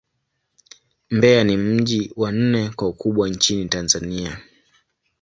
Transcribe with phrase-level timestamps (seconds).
[1.09, 4.39] Mbeya ni mji wa nne kwa ukubwa nchini Tanzania.